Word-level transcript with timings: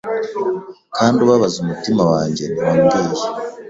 kandi 0.97 1.17
ubabaza 1.21 1.57
umutima 1.63 2.03
wanjye 2.11 2.43
Ntiwambwiye 2.49 3.25